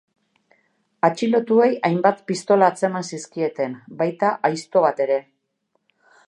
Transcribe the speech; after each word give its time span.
Atxilotuei 1.07 1.67
hainbat 1.89 2.23
pistola 2.31 2.71
atzeman 2.73 3.05
zizkieten, 3.11 3.77
baita 4.01 4.33
aizto 4.51 4.83
bat 4.89 5.05
ere. 5.07 5.21